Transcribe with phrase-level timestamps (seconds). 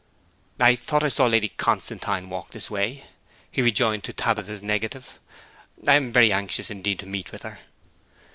[0.59, 3.05] 'I thought I saw Lady Constantine walk this way,'
[3.51, 5.19] he rejoined to Tabitha's negative.
[5.87, 7.59] 'I am very anxious indeed to meet with her.'